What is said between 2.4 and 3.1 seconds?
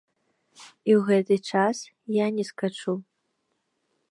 скачу.